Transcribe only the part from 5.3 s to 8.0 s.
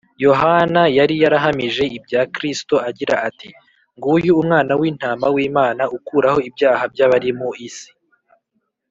w’imana, ukuraho ibyaha by’abari mu isi